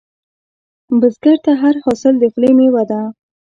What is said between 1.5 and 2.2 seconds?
هر حاصل